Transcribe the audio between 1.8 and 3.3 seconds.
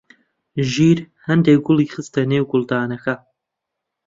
خستە نێو گوڵدانەکە.